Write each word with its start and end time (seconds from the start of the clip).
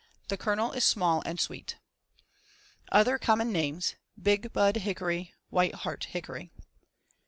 The 0.29 0.35
kernel 0.37 0.71
is 0.71 0.83
small 0.83 1.21
and 1.27 1.39
sweet. 1.39 1.75
Other 2.91 3.19
common 3.19 3.51
names: 3.51 3.93
Bigbud 4.19 4.77
hickory; 4.77 5.35
whiteheart 5.53 6.05
hickory. 6.05 6.49